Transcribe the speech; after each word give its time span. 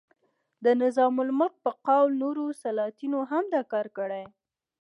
د 0.63 0.65
نظام 0.83 1.15
الملک 1.25 1.53
په 1.65 1.71
قول 1.87 2.09
نورو 2.23 2.45
سلاطینو 2.61 3.19
هم 3.31 3.43
دا 3.55 3.61
کار 3.71 3.87
کړی. 3.97 4.23